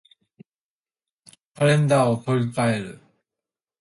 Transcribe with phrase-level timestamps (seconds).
[1.53, 2.99] カレンダーを取り換える